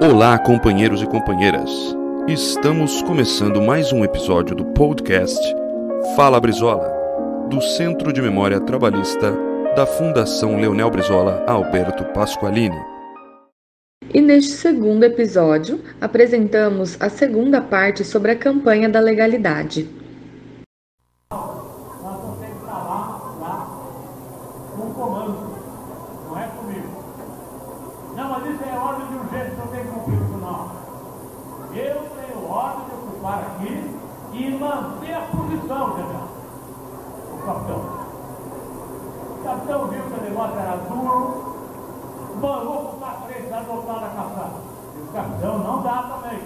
Olá, 0.00 0.38
companheiros 0.38 1.02
e 1.02 1.06
companheiras. 1.06 1.68
Estamos 2.28 3.02
começando 3.02 3.60
mais 3.60 3.92
um 3.92 4.04
episódio 4.04 4.54
do 4.54 4.64
podcast 4.66 5.36
Fala 6.14 6.40
Brizola, 6.40 6.88
do 7.50 7.60
Centro 7.60 8.12
de 8.12 8.22
Memória 8.22 8.60
Trabalhista 8.60 9.36
da 9.74 9.84
Fundação 9.84 10.60
Leonel 10.60 10.88
Brizola 10.88 11.42
Alberto 11.48 12.04
Pasqualini. 12.12 12.78
E 14.14 14.20
neste 14.20 14.52
segundo 14.52 15.02
episódio, 15.02 15.80
apresentamos 16.00 16.96
a 17.00 17.08
segunda 17.08 17.60
parte 17.60 18.04
sobre 18.04 18.30
a 18.30 18.36
campanha 18.36 18.88
da 18.88 19.00
legalidade. 19.00 19.88
Capitão. 37.48 37.78
O 39.30 39.42
capitão 39.42 39.86
viu 39.86 40.02
que 40.02 40.20
o 40.20 40.22
negócio 40.22 40.58
era 40.58 40.76
duro, 40.76 41.56
mandou 42.40 42.98
para 43.00 43.12
frente 43.26 43.52
adotar 43.52 44.04
a 44.04 44.08
caçada. 44.08 44.60
E 44.94 45.00
o 45.00 45.12
capitão 45.12 45.58
não 45.58 45.82
dá 45.82 46.02
também. 46.02 46.40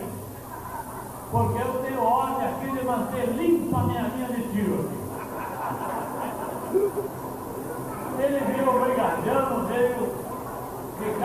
Porque 1.31 1.59
eu 1.61 1.83
tenho 1.83 2.05
ordem 2.05 2.47
aqui 2.47 2.71
de 2.71 2.85
manter 2.85 3.27
limpa 3.31 3.79
a 3.79 3.83
minha 3.83 4.03
linha 4.03 4.29
de 4.29 4.43
tiro. 4.53 4.91
Ele 8.19 8.41
viu 8.53 8.69
o 8.69 8.81
brigadiano, 8.81 9.67
veio 9.67 9.95
de 9.95 10.22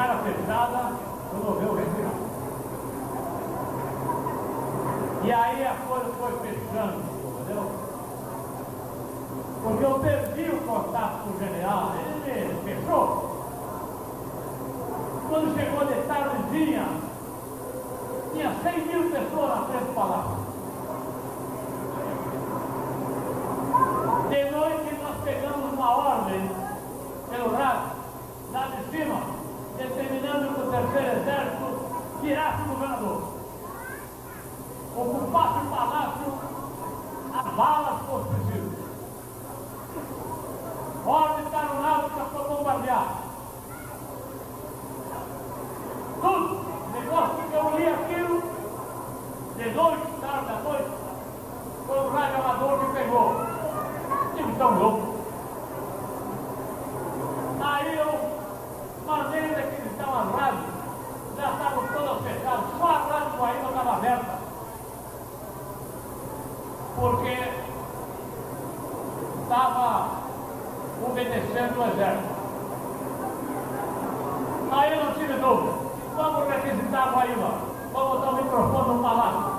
cara 0.08 0.20
fechada, 0.20 0.94
resolveu 1.34 1.76
retirar. 1.76 2.12
E 5.24 5.32
aí 5.34 5.68
a 5.68 5.76
coisa 5.86 6.14
foi 6.18 6.32
fechando, 6.40 7.02
entendeu? 7.42 7.72
Porque 9.64 9.84
eu 9.84 10.00
perdi 10.00 10.56
o 10.56 10.62
contato 10.62 11.24
com 11.24 11.30
o 11.32 11.40
general, 11.40 11.92
ele 12.26 12.62
fechou. 12.64 13.36
Quando 15.28 15.56
chegou 15.60 15.86
de 15.86 16.08
tardezinha, 16.08 16.88
tinha 18.32 18.56
100 18.64 18.86
mil 18.86 19.12
pessoas 19.12 19.50
na 19.50 19.66
frente 19.66 19.84
do 19.84 19.94
palácio. 19.94 20.48
De 24.30 24.52
noite 24.52 25.04
nós 25.04 25.24
pegamos 25.26 25.74
uma 25.74 25.98
ordem 25.98 26.50
pelo 27.30 27.56
rádio, 27.58 27.92
lá 28.54 28.68
de 28.68 28.90
cima, 28.90 29.38
determinando 29.78 30.54
que 30.54 30.62
o 30.62 30.72
terceiro 30.72 31.22
exército 31.22 31.68
tirasse 32.22 32.62
o 32.64 32.66
governador. 32.66 33.22
Ocupasse 34.98 35.60
o 35.60 35.70
palácio 35.70 36.34
a 37.34 37.44
balas 37.44 38.02
fosse 38.08 38.30
preciso. 38.30 38.72
Ordem 41.06 41.46
aeronáutica 41.54 42.26
para 42.26 42.44
bombardear. 42.44 43.08
Tudo. 46.22 46.68
Negócio 46.94 47.36
que 47.36 47.54
eu 47.54 47.78
li 47.78 47.88
aquilo, 47.88 48.42
de 49.56 49.70
noite, 49.76 50.08
tarde 50.20 50.52
à 50.52 50.60
noite, 50.64 50.92
foi 51.86 52.00
o 52.00 52.10
rádio 52.10 52.38
amador 52.38 52.80
que 52.80 52.94
pegou. 52.94 53.36
Tive 54.36 54.52
tão 54.58 54.80
louco. 54.80 55.16
Aí 57.62 57.98
eu 57.98 58.20
mandei 59.06 59.50
daqueles 59.50 59.88
as 60.18 60.32
rádios, 60.32 60.66
já 61.38 61.52
estavam 61.52 61.84
todas 61.94 62.24
fechadas, 62.24 62.66
só 62.80 62.86
a 62.86 62.98
rádio 62.98 63.46
ainda 63.46 63.68
estava 63.70 63.94
aberta. 63.94 64.40
Porque 66.96 67.38
estava 69.44 70.10
obedecendo 71.06 71.80
o 71.80 71.88
exército. 71.92 72.38
Aí 74.72 74.94
eu 74.94 75.06
não 75.06 75.14
tive 75.14 75.34
dúvida. 75.34 75.88
Vamos 76.16 76.50
requisitar 76.50 77.08
a 77.08 77.12
Guaíba. 77.12 77.52
Vamos 77.94 78.10
botar 78.10 78.30
o 78.32 78.36
microfone 78.44 78.94
no 78.96 79.04
palácio. 79.04 79.58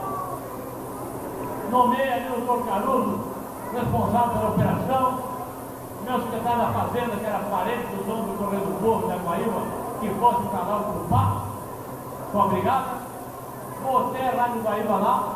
Nomeei 1.71 2.12
ali 2.12 2.28
o 2.30 2.41
doutor 2.41 2.66
Caruso, 2.66 3.21
responsável 3.72 4.30
pela 4.30 4.50
operação. 4.50 5.18
Meu 6.04 6.21
que 7.16 7.26
era 7.26 7.38
parente 7.38 7.86
do 7.94 8.04
dono 8.04 8.32
do 8.32 8.38
Correio 8.38 8.64
do 8.64 8.80
Povo 8.80 9.08
da 9.08 9.16
Guaíba, 9.16 9.62
que 10.00 10.08
fosse 10.20 10.48
para 10.48 10.62
lá 10.64 10.76
ocupar 10.76 11.42
com 12.32 12.42
a 12.42 12.46
brigada. 12.48 13.08
Botei 13.82 14.30
lá 14.36 14.48
no 14.48 14.62
Guaíba 14.62 14.96
lá. 14.96 15.34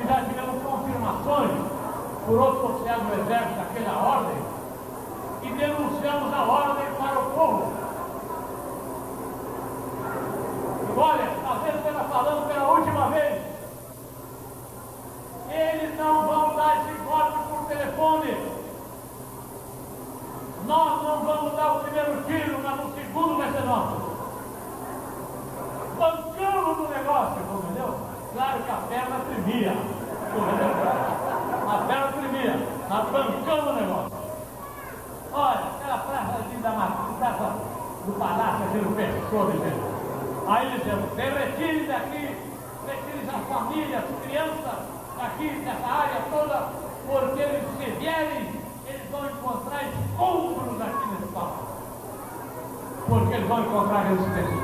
E 0.00 0.06
já 0.06 0.24
tivemos 0.24 0.62
confirmações 0.62 1.50
por 2.26 2.38
outros 2.38 2.70
oficiais 2.70 3.02
do 3.02 3.20
Exército 3.20 3.56
daquela 3.56 4.16
ordem 4.16 4.50
e 5.42 5.48
denunciamos 5.48 6.34
a 6.34 6.42
ordem 6.42 6.86
para 6.98 7.18
o 7.18 7.30
povo. 7.30 7.72
Olha, 10.96 11.24
a 11.24 11.66
gente 11.66 11.88
está 11.88 12.04
falando 12.04 12.46
pela 12.46 12.72
última 12.72 13.08
vez. 13.08 13.42
Eles 15.50 15.98
não 15.98 16.26
vão 16.26 16.56
dar 16.56 16.76
esse 16.76 16.98
golpe 17.00 17.38
por 17.48 17.68
telefone. 17.68 18.60
Nós 20.70 21.02
não 21.02 21.24
vamos 21.24 21.56
dar 21.56 21.72
o 21.72 21.80
primeiro 21.80 22.22
tiro, 22.28 22.60
mas 22.62 22.78
o 22.78 22.94
segundo 22.94 23.38
vai 23.38 23.50
ser 23.50 23.64
nosso. 23.64 23.96
Bancamos 25.98 26.78
no 26.78 26.88
negócio, 26.88 27.42
entendeu? 27.42 27.98
Claro 28.32 28.62
que 28.62 28.70
a 28.70 28.76
perna 28.88 29.16
tremia. 29.18 29.74
A 31.66 31.78
perna 31.88 32.12
tremia, 32.12 32.54
mas 32.88 33.04
bancamos 33.10 33.66
o 33.66 33.72
negócio. 33.72 34.12
Olha, 35.32 35.60
aquela 35.74 35.98
praça 35.98 36.34
ali 36.36 36.56
da 36.62 36.70
praça 37.18 37.52
do 38.06 38.12
palácio, 38.16 38.64
a 38.64 38.68
gente 38.68 38.94
fechou 38.94 39.50
de 39.50 39.58
gente. 39.58 39.82
Aí 40.46 40.66
eles 40.68 40.84
disseram, 40.84 41.36
retire 41.36 41.86
daqui, 41.88 42.36
retire 42.86 43.28
as 43.28 43.42
famílias, 43.48 44.04
as 44.04 44.24
crianças 44.24 44.78
daqui, 45.18 45.48
dessa 45.64 45.92
área 45.92 46.22
toda, 46.30 46.68
porque 47.08 47.42
eles 47.42 47.64
se 47.76 47.90
vierem, 47.98 48.60
eles 48.86 49.10
vão 49.10 49.26
encontrar 49.26 49.82
escombros 49.82 50.49
aqui. 50.49 50.49
Porque 53.10 53.34
eles 53.34 53.48
vão 53.48 53.60
encontrar 53.60 54.04
resistência. 54.04 54.56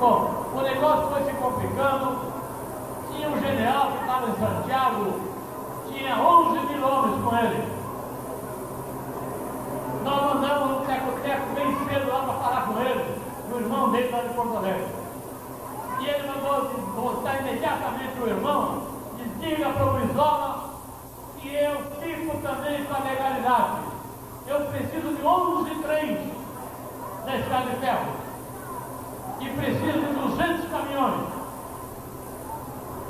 Bom, 0.00 0.44
o 0.54 0.60
negócio 0.60 1.06
foi 1.06 1.22
se 1.22 1.32
complicando. 1.38 2.18
Tinha 3.12 3.28
um 3.30 3.40
general 3.40 3.92
que 3.92 4.00
estava 4.00 4.28
em 4.28 4.34
Santiago, 4.34 5.20
tinha 5.86 6.16
11 6.16 6.66
mil 6.66 6.84
homens 6.84 7.24
com 7.24 7.36
ele. 7.36 7.76
Nós 10.02 10.34
mandamos 10.34 10.80
um 10.80 10.84
teco-teco 10.84 11.46
bem 11.54 11.76
cedo 11.86 12.08
lá 12.08 12.22
para 12.24 12.34
falar 12.34 12.66
com 12.66 12.80
ele, 12.80 13.20
o 13.52 13.56
irmão 13.56 13.90
dele 13.92 14.10
lá 14.10 14.22
de 14.22 14.34
Porto 14.34 14.56
Alegre. 14.56 14.86
E 16.00 16.06
ele 16.08 16.28
mandou 16.28 16.70
voltar 16.96 17.40
imediatamente 17.40 18.20
o 18.20 18.26
irmão 18.26 18.82
e 19.20 19.46
diga 19.46 19.70
para 19.70 19.86
o 19.86 19.92
Brizola 19.92 20.74
que 21.38 21.54
eu 21.54 21.76
fico 22.02 22.36
também 22.38 22.84
com 22.84 22.94
a 22.94 23.08
legalidade. 23.08 23.80
Eu 24.48 24.60
preciso 24.66 25.14
de 25.14 25.24
11 25.24 25.74
trens 25.82 26.35
da 27.26 27.36
estrada 27.36 27.70
de 27.70 27.76
ferro. 27.76 28.06
E 29.40 29.48
preciso 29.50 30.00
de 30.00 30.14
200 30.14 30.70
caminhões. 30.70 31.26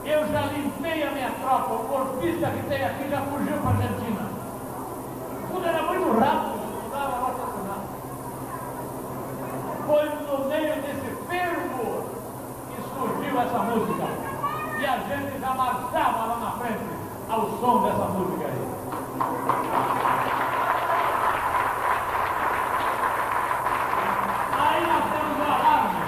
Eu 0.05 0.29
já 0.29 0.41
limpei 0.47 1.03
a 1.03 1.11
minha 1.13 1.31
tropa, 1.41 1.75
o 1.75 1.79
corpista 1.89 2.51
que 2.51 2.63
tem 2.69 2.85
aqui 2.85 3.09
já 3.09 3.21
fugiu 3.23 3.57
para 3.59 3.71
a 3.71 3.75
Argentina. 3.75 4.31
Tudo 5.53 5.67
era 5.67 5.83
muito 5.83 6.19
rápido. 6.19 6.57
Foi 9.87 10.05
no 10.05 10.49
meio 10.49 10.83
desse 10.83 11.11
fervo 11.29 12.05
que 12.69 12.83
surgiu 12.83 13.41
essa 13.41 13.59
música. 13.61 14.05
E 14.81 14.85
a 14.85 14.99
gente 14.99 15.41
já 15.41 15.55
marchava 15.55 16.27
lá 16.27 16.37
na 16.39 16.51
frente 16.53 16.85
ao 17.29 17.49
som 17.59 17.83
dessa 17.85 18.05
música. 18.07 18.47
Aí 24.59 24.87
nós 24.87 25.05
temos 25.13 25.39
o 25.39 25.43
alarme. 25.43 26.03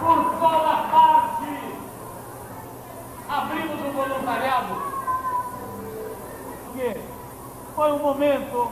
Por 0.00 0.18
toda 0.40 0.74
parte 0.90 1.50
abrimos 3.28 3.80
o 3.80 3.92
voluntariado. 3.92 4.74
Porque 6.64 7.00
foi 7.76 7.92
um 7.92 7.98
momento, 7.98 8.68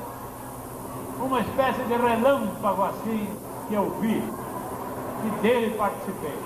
uma 1.20 1.40
espécie 1.40 1.83
de 1.98 2.06
relâmpago 2.06 2.82
assim, 2.84 3.28
que 3.68 3.74
eu 3.74 3.90
vi 4.00 4.22
e 5.24 5.30
dele 5.40 5.76
participei. 5.76 6.38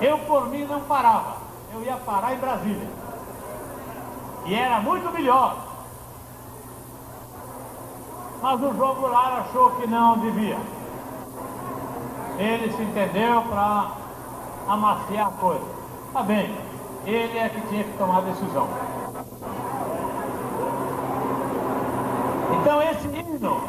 Eu, 0.00 0.18
por 0.18 0.48
mim, 0.48 0.64
não 0.64 0.80
parava. 0.80 1.36
Eu 1.72 1.82
ia 1.82 1.96
parar 1.96 2.34
em 2.34 2.38
Brasília. 2.38 2.88
E 4.44 4.54
era 4.54 4.80
muito 4.80 5.10
melhor. 5.12 5.56
Mas 8.42 8.60
o 8.60 8.74
João 8.74 8.94
Goulart 8.96 9.46
achou 9.46 9.70
que 9.76 9.86
não 9.86 10.18
devia. 10.18 10.58
ele 12.38 12.72
se 12.72 12.82
entendeu 12.82 13.42
para 13.42 13.92
amaciar 14.66 15.28
a 15.28 15.30
coisa. 15.30 15.64
Tá 16.12 16.22
bem, 16.22 16.52
ele 17.06 17.38
é 17.38 17.48
que 17.48 17.60
tinha 17.68 17.84
que 17.84 17.96
tomar 17.96 18.18
a 18.18 18.20
decisão. 18.22 18.68
Então 22.62 22.80
esse 22.80 23.08
hino 23.08 23.60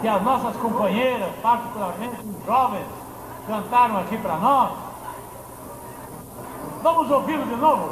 que 0.00 0.08
as 0.08 0.20
nossas 0.20 0.56
companheiras, 0.56 1.30
particularmente 1.40 2.16
os 2.20 2.44
jovens, 2.44 2.86
cantaram 3.46 3.98
aqui 3.98 4.18
para 4.18 4.36
nós, 4.36 4.72
vamos 6.82 7.08
ouvi-lo 7.08 7.44
de 7.44 7.54
novo? 7.54 7.90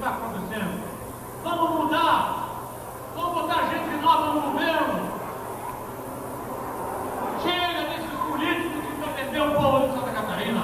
Está 0.00 0.16
acontecendo. 0.16 0.80
Vamos 1.44 1.70
mudar. 1.78 2.48
Vamos 3.14 3.32
botar 3.34 3.68
gente 3.68 4.02
nova 4.02 4.32
no 4.32 4.40
governo. 4.40 5.10
Chega 7.42 7.82
desses 7.90 8.10
políticos 8.10 8.80
que 8.80 9.02
querem 9.02 9.24
vender 9.26 9.40
o 9.42 9.54
povo 9.54 9.88
de 9.88 9.94
Santa 9.94 10.10
Catarina. 10.12 10.62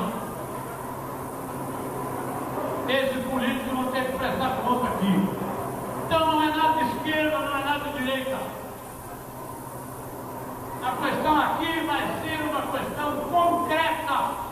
Esses 2.88 3.24
políticos 3.26 3.72
vão 3.72 3.92
ter 3.92 4.04
que 4.06 4.18
prestar 4.18 4.56
conta 4.64 4.86
aqui. 4.86 5.28
Então 6.06 6.26
não 6.26 6.42
é 6.42 6.56
nada 6.56 6.84
de 6.84 6.96
esquerda, 6.96 7.38
não 7.38 7.58
é 7.58 7.64
nada 7.64 7.84
de 7.90 7.98
direita. 7.98 8.38
A 10.82 10.90
questão 11.04 11.40
aqui 11.40 11.80
vai 11.84 12.00
ser 12.22 12.40
uma 12.42 12.62
questão 12.72 13.16
concreta. 13.28 14.46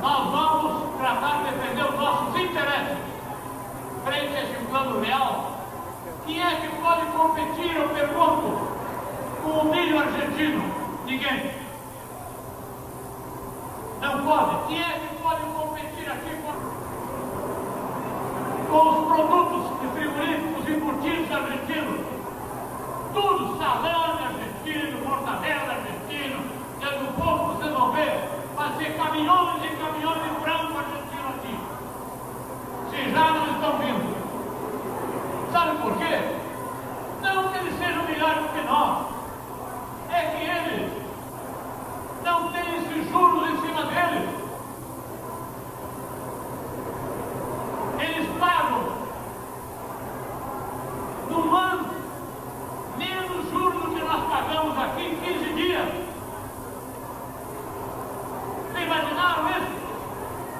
Nós 0.00 0.30
vamos 0.30 0.96
tratar 0.98 1.38
de 1.38 1.50
defender 1.50 1.84
os 1.84 1.98
nossos 1.98 2.27
interesses 2.38 2.98
frente 4.04 4.36
a 4.36 4.42
esse 4.42 4.64
plano 4.66 5.00
real. 5.00 5.58
Quem 6.26 6.42
é 6.42 6.56
que 6.56 6.68
pode 6.80 7.06
competir, 7.06 7.76
eu 7.76 7.88
pergunto, 7.88 8.68
com 9.42 9.50
o 9.50 9.64
milho 9.70 9.98
argentino? 9.98 10.62
Ninguém. 11.04 11.50
Não 14.00 14.24
pode. 14.24 14.66
Quem 14.68 14.80
é 14.80 15.00
que 15.00 15.22
pode 15.22 15.42
competir 15.42 16.10
aqui 16.10 16.36
com, 16.42 16.52
com 18.70 18.88
os 18.88 19.06
produtos 19.08 19.80
de 19.80 19.88
frigoríficos 19.88 20.68
embutidos 20.68 21.32
argentinos? 21.32 22.00
Tudo 23.14 23.58
salame 23.58 24.22
argentino, 24.22 25.08
mortadela 25.08 25.72
argentino. 25.72 26.38
Dentro 26.78 26.98
do 26.98 27.12
pouco 27.20 27.54
vocês 27.54 27.72
vão 27.72 27.92
ver, 27.92 28.28
vai 28.54 28.92
caminhões 28.92 29.64
e 29.64 29.76
caminhões 29.76 30.22
de 30.22 30.28
frango 30.40 30.78
argentino 30.78 31.28
aqui. 31.28 31.57
Já 33.12 33.30
não 33.30 33.46
estão 33.46 33.78
vindo. 33.78 35.50
Sabe 35.50 35.78
por 35.78 35.96
quê? 35.96 36.20
Não 37.22 37.48
que 37.48 37.58
eles 37.58 37.78
sejam 37.78 38.04
melhores 38.04 38.42
do 38.42 38.48
que 38.48 38.60
nós. 38.66 39.06
É 40.10 40.20
que 40.26 40.44
eles 40.44 40.92
não 42.22 42.52
têm 42.52 42.76
esses 42.76 43.10
juros 43.10 43.50
em 43.50 43.60
cima 43.62 43.82
deles. 43.86 44.28
Eles 47.98 48.28
pagam 48.38 48.84
no 51.30 51.56
ano 51.56 51.90
menos 52.98 53.50
juros 53.50 53.82
do 53.82 53.94
que 53.94 54.02
nós 54.02 54.24
pagamos 54.28 54.78
aqui 54.78 55.02
em 55.06 55.16
15 55.16 55.54
dias. 55.54 55.88
Vocês 58.70 58.84
imaginaram 58.84 59.48
isso? 59.50 59.78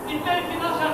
E 0.09 0.19
tem 0.19 0.43
financiamento 0.45 0.88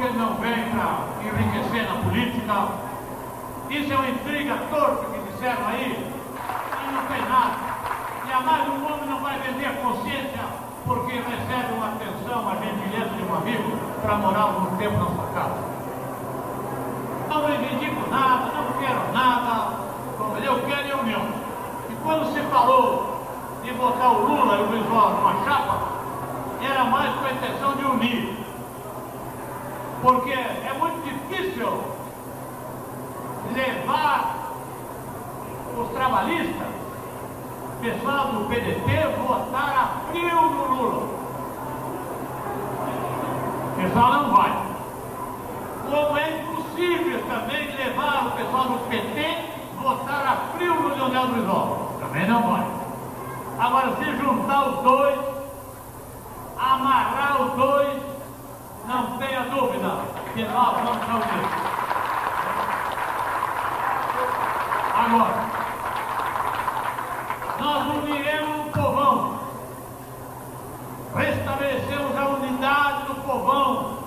que 0.00 0.06
ele 0.06 0.18
não 0.18 0.34
vem 0.36 0.64
para 0.70 1.04
enriquecer 1.20 1.86
na 1.86 2.00
política. 2.00 2.68
Isso 3.68 3.92
é 3.92 3.96
uma 3.96 4.08
intriga 4.08 4.56
torta 4.70 5.04
que 5.04 5.30
disseram 5.30 5.66
aí, 5.66 5.92
e 5.92 6.92
não 6.92 7.04
tem 7.04 7.28
nada. 7.28 7.70
Jamais 8.26 8.68
um 8.68 8.86
homem 8.86 9.06
não 9.06 9.20
vai 9.20 9.38
vender 9.40 9.66
a 9.66 9.72
consciência 9.74 10.40
porque 10.86 11.12
recebe 11.12 11.74
uma 11.74 11.88
atenção, 11.88 12.40
uma 12.40 12.56
gentileza 12.56 13.10
de 13.10 13.22
um 13.22 13.36
amigo 13.36 13.76
para 14.00 14.16
morar 14.16 14.40
algum 14.40 14.76
tempo 14.76 14.96
na 14.96 15.04
sua 15.04 15.26
casa. 15.34 15.58
Não 17.28 17.46
reivindico 17.46 18.10
nada, 18.10 18.52
não 18.54 18.72
quero 18.80 19.12
nada, 19.12 19.76
eu 20.42 20.62
quero 20.62 20.88
é 20.88 20.94
o 20.94 21.04
meu. 21.04 21.20
E 21.90 21.94
quando 22.02 22.32
se 22.32 22.40
falou 22.50 23.22
de 23.62 23.70
botar 23.72 24.12
o 24.12 24.26
Lula 24.26 24.56
e 24.56 24.62
o 24.62 24.66
Luiz 24.70 24.84
numa 24.88 25.44
chapa, 25.44 25.78
era 26.62 26.84
mais 26.84 27.14
com 27.16 27.26
a 27.26 27.32
intenção 27.32 27.74
de 27.74 27.84
unir. 27.84 28.39
Porque 30.02 30.32
é 30.32 30.76
muito 30.78 31.02
difícil 31.04 31.84
levar 33.54 34.52
os 35.76 35.88
trabalhistas, 35.90 36.68
pessoal 37.82 38.28
do 38.28 38.48
PDT, 38.48 39.16
votar 39.18 39.76
a 39.76 40.10
frio 40.10 40.40
no 40.40 40.74
Lula. 40.74 41.08
O 43.66 43.82
pessoal 43.82 44.12
não 44.12 44.36
vai. 44.36 44.70
Como 45.90 46.18
é 46.18 46.40
impossível 46.40 47.22
também 47.28 47.76
levar 47.76 48.26
o 48.26 48.30
pessoal 48.32 48.64
do 48.64 48.88
PT 48.88 49.50
votar 49.82 50.26
a 50.26 50.56
frio 50.56 50.74
no 50.74 50.88
Leonel 50.94 51.28
Brizola. 51.28 51.90
Também 52.00 52.26
não 52.26 52.42
vai. 52.42 52.66
Agora, 53.58 53.96
se 53.96 54.16
juntar 54.16 54.68
os 54.68 54.82
dois, 54.82 55.18
amarrar 56.58 57.42
os 57.42 57.52
dois, 57.52 57.99
Agora, 64.94 65.34
nós 67.58 67.86
uniremos 67.96 68.66
o 68.66 68.70
povão, 68.70 69.40
restabelecemos 71.16 72.16
a 72.16 72.28
unidade 72.28 73.04
do 73.06 73.14
povão 73.26 73.98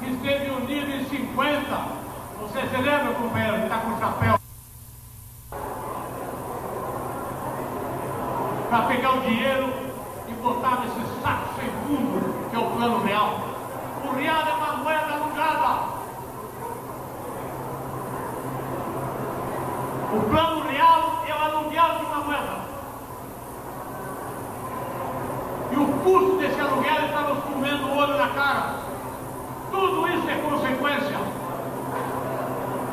que 0.00 0.10
esteve 0.10 0.50
unido 0.50 0.90
em 0.90 1.04
50. 1.04 2.02
Você 2.40 2.60
se 2.66 2.76
lembra, 2.76 3.12
companheiro, 3.14 3.58
que 3.58 3.62
está 3.64 3.78
com 3.78 3.90
o 3.90 3.98
chapéu? 3.98 4.38
Para 8.70 8.82
pegar 8.86 9.12
o 9.12 9.20
dinheiro 9.20 9.72
e 10.28 10.32
botar 10.34 10.80
nesse 10.80 11.20
saco 11.20 11.54
sem 11.60 11.70
fundo, 11.86 12.48
que 12.48 12.56
é 12.56 12.58
o 12.58 12.70
plano 12.70 13.04
real. 13.04 13.52
O 14.04 14.14
real 14.16 14.42
é 14.48 14.52
uma 14.52 14.76
moeda 14.78 15.12
alugada. 15.12 15.92
O 20.12 20.20
plano 20.28 20.68
real 20.68 21.24
é 21.26 21.32
o 21.32 21.38
aluguel 21.38 21.98
de 21.98 22.04
uma 22.04 22.16
moeda. 22.16 22.62
E 25.70 25.76
o 25.76 25.86
custo 26.02 26.36
desse 26.38 26.60
aluguel 26.60 27.06
está 27.06 27.20
nos 27.22 27.44
comendo 27.44 27.86
o 27.86 27.96
olho 27.96 28.16
na 28.18 28.28
cara. 28.28 28.74
Tudo 29.70 30.08
isso 30.08 30.28
é 30.28 30.34
consequência 30.34 31.18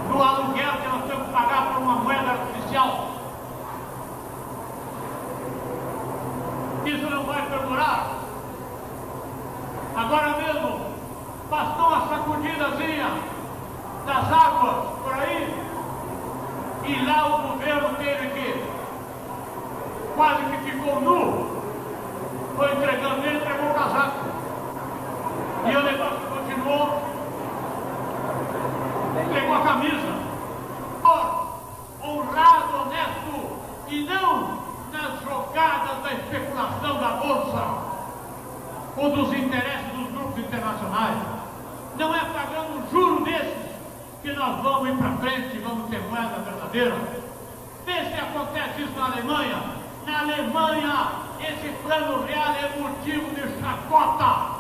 do 0.10 0.24
aluguel 0.24 0.72
que 0.82 0.88
nós 0.88 1.04
temos 1.06 1.26
que 1.26 1.34
pagar 1.34 1.74
por 1.74 1.82
uma 1.82 1.96
moeda 1.96 2.32
artificial. 2.32 3.10
Isso 6.86 7.10
não 7.10 7.24
vai 7.24 7.42
perdurar. 7.50 8.12
Agora 9.98 10.38
mesmo, 10.38 10.80
bastou 11.50 11.88
uma 11.88 12.08
sacudidazinha 12.08 13.12
das 14.06 14.32
águas 14.32 14.86
por 15.04 15.14
aí, 15.14 15.54
e 16.86 17.06
lá 17.06 17.28
o 17.28 17.42
governo 17.50 17.96
teve 17.98 18.30
que, 18.30 18.64
quase 20.16 20.44
que 20.44 20.72
ficou 20.72 21.02
nu, 21.02 21.62
foi 22.56 22.72
entregando 22.72 23.26
ele, 23.26 23.38
entregou 23.38 23.70
o 23.70 23.74
casaco. 23.74 24.20
E 25.66 25.76
o 25.76 25.84
negócio 25.84 26.20
continuou, 26.30 27.02
entregou 29.28 29.56
a 29.56 29.62
camisa. 29.62 30.20
Honrado, 32.02 32.82
honesto, 32.82 33.60
e 33.90 34.04
não 34.06 34.60
nas 34.92 35.22
jogadas 35.22 36.04
da 36.04 36.14
especulação 36.14 36.98
ou 38.98 39.10
dos 39.12 39.34
interesses 39.34 39.92
dos 39.96 40.12
grupos 40.12 40.38
internacionais. 40.40 41.18
Não 41.98 42.16
é 42.16 42.20
pagando 42.20 42.78
um 42.78 42.90
juro 42.92 43.24
desses 43.24 43.70
que 44.22 44.32
nós 44.34 44.62
vamos 44.62 44.90
ir 44.90 44.96
para 44.98 45.12
frente 45.18 45.56
e 45.56 45.60
vamos 45.60 45.90
ter 45.90 46.02
moeda 46.02 46.40
verdadeira. 46.40 46.96
Vê 47.86 47.94
se 47.94 48.20
acontece 48.20 48.82
isso 48.82 49.00
na 49.00 49.06
Alemanha. 49.06 49.64
Na 50.06 50.20
Alemanha, 50.20 51.12
esse 51.40 51.70
plano 51.84 52.26
real 52.26 52.54
é 52.54 52.80
motivo 52.80 53.30
de 53.36 53.62
chacota 53.62 54.60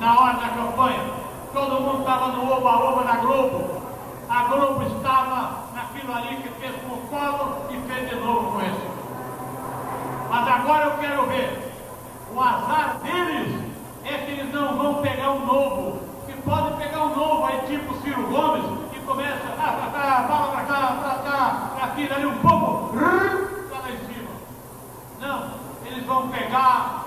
na 0.00 0.20
hora 0.20 0.34
da 0.34 0.48
campanha. 0.48 1.04
Todo 1.52 1.80
mundo 1.80 2.00
estava 2.00 2.28
no 2.28 2.52
oba-oba 2.52 3.04
da 3.04 3.16
Globo. 3.16 3.82
A 4.28 4.44
Globo 4.44 4.82
estava 4.82 5.64
naquilo 5.74 6.14
ali 6.14 6.36
que 6.36 6.48
fez 6.60 6.74
com 6.82 6.94
o 6.94 7.06
Collor 7.08 7.66
e 7.70 7.92
fez 7.92 8.08
de 8.08 8.16
novo 8.16 8.52
com 8.52 8.60
esse. 8.60 8.90
Mas 10.30 10.48
agora 10.48 10.84
eu 10.84 10.98
quero 10.98 11.26
ver. 11.26 11.71
O 12.34 12.40
azar 12.40 12.98
deles 13.02 13.60
é 14.04 14.18
que 14.18 14.30
eles 14.30 14.52
não 14.52 14.76
vão 14.76 14.94
pegar 15.02 15.32
um 15.32 15.46
novo. 15.46 16.00
Que 16.26 16.32
pode 16.42 16.76
pegar 16.76 17.04
um 17.04 17.14
novo 17.14 17.44
aí, 17.44 17.60
tipo 17.66 17.94
Ciro 18.02 18.26
Gomes, 18.28 18.64
que 18.90 19.00
começa 19.00 19.40
ah, 19.58 19.72
pra 19.72 20.00
cá, 20.00 20.24
fala 20.28 20.52
pra 20.52 20.62
cá, 20.62 20.96
pra 21.00 21.30
cá, 21.30 21.70
pra 21.74 21.84
aqui, 21.84 22.08
dali 22.08 22.26
um 22.26 22.38
pouco, 22.38 22.96
tá 22.98 23.78
lá 23.80 23.90
em 23.90 23.98
cima. 24.06 24.30
Não, 25.20 25.50
eles 25.84 26.06
vão 26.06 26.28
pegar 26.28 27.04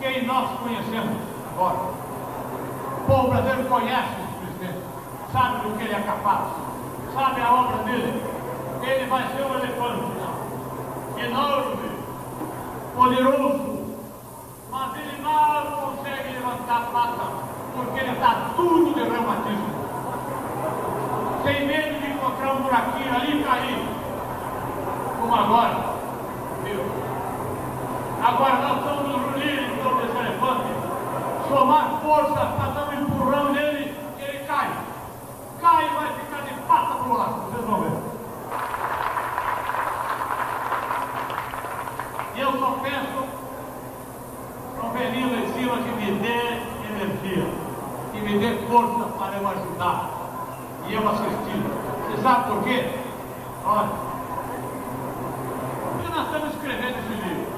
quem 0.00 0.24
nós 0.24 0.58
conhecemos 0.58 1.18
agora. 1.52 1.78
O 2.96 3.04
povo 3.06 3.28
brasileiro 3.28 3.68
conhece 3.68 4.08
esse 4.08 4.38
presidente, 4.38 4.84
sabe 5.32 5.68
do 5.68 5.76
que 5.76 5.84
ele 5.84 5.94
é 5.94 6.00
capaz, 6.00 6.48
sabe 7.14 7.40
a 7.42 7.52
obra 7.52 7.76
dele. 7.84 8.22
Ele 8.82 9.06
vai 9.06 9.22
ser 9.28 9.42
um 9.44 9.54
elefante 9.54 10.12
enorme, 11.18 11.92
poderoso, 12.96 13.72
mas 14.70 14.96
ele 14.96 15.22
mal 15.22 15.64
consegue 15.64 16.32
levantar 16.32 16.76
a 16.76 16.86
pata, 16.86 17.24
porque 17.76 18.00
ele 18.00 18.12
está 18.12 18.50
tudo 18.56 18.94
de 18.94 19.02
reumatismo. 19.02 19.82
Sem 21.44 21.66
medo 21.66 22.00
de 22.00 22.10
encontrar 22.10 22.54
um 22.54 22.62
buraquinho 22.62 23.14
ali 23.14 23.40
e 23.40 23.41
cair, 23.52 23.78
como 25.20 25.34
agora. 25.34 25.76
Viu? 26.64 26.80
Agora 28.24 28.54
nós 28.54 28.84
vamos 28.84 29.08
nos 29.08 29.34
unir 29.34 29.58
em 29.58 30.18
elefante, 30.20 30.68
somar 31.48 32.00
força 32.02 32.46
para 32.46 32.70
dar 32.70 32.88
um 32.88 33.02
empurrão 33.02 33.52
nele 33.52 33.94
e 34.18 34.22
ele 34.22 34.44
cai. 34.46 34.70
Cai 35.60 35.86
e 35.86 35.94
vai 35.94 36.12
ficar 36.14 36.42
de 36.42 36.54
pata 36.62 36.94
para 36.94 37.12
o 37.12 37.18
lado, 37.18 37.34
vocês 37.50 37.66
vão 37.66 37.80
ver. 37.80 38.12
eu 42.34 42.58
só 42.58 42.78
peço 42.82 43.24
para 44.74 44.86
o 44.86 44.92
lá 44.92 45.38
em 45.38 45.52
cima 45.52 45.76
que 45.76 45.90
me 45.90 46.12
dê 46.18 46.38
energia, 46.90 47.46
que 48.12 48.20
me 48.20 48.38
dê 48.38 48.66
força 48.66 49.04
para 49.18 49.36
eu 49.36 49.48
ajudar 49.48 50.10
e 50.88 50.94
eu 50.94 51.08
assistir. 51.08 51.62
Você 52.08 52.22
sabe 52.22 52.50
por 52.50 52.64
quê? 52.64 53.01
Olha, 53.64 53.88
porque 55.92 56.08
nós 56.08 56.26
estamos 56.26 56.54
escrevendo 56.54 56.98
esse 56.98 57.14
livro. 57.22 57.52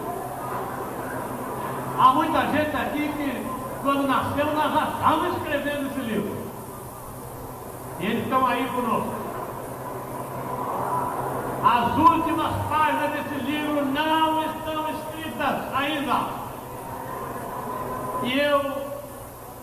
Há 1.98 2.12
muita 2.12 2.40
gente 2.48 2.76
aqui 2.76 3.08
que, 3.08 3.46
quando 3.82 4.06
nasceu, 4.06 4.46
nós 4.52 4.72
já 4.74 4.84
estamos 4.84 5.36
escrevendo 5.38 5.86
esse 5.86 6.00
livro. 6.00 6.36
E 8.00 8.06
eles 8.06 8.22
estão 8.24 8.46
aí 8.46 8.66
conosco. 8.66 9.14
As 11.64 11.96
últimas 11.96 12.52
páginas 12.68 13.10
desse 13.12 13.44
livro 13.46 13.86
não 13.86 14.44
estão 14.44 14.90
escritas 14.90 15.74
ainda. 15.74 16.44
E 18.24 18.38
eu 18.38 18.72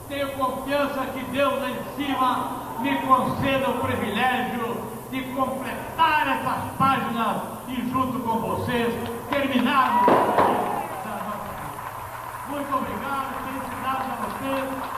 tenho 0.09 0.31
confiança 0.31 1.05
que 1.13 1.23
Deus 1.25 1.53
lá 1.61 1.69
em 1.69 1.95
cima 1.95 2.49
me 2.79 2.95
conceda 3.01 3.69
o 3.69 3.79
privilégio 3.79 4.75
de 5.11 5.21
completar 5.35 5.80
completar 5.91 6.27
essas 6.27 6.71
páginas 6.77 7.37
e 7.67 7.89
junto 7.89 8.19
com 8.19 8.39
vocês 8.39 8.93
terminarmos. 9.29 10.07
Muito 12.49 12.75
obrigado, 12.75 13.33
felicidade 13.45 14.11
a 14.11 14.15
vocês. 14.25 14.90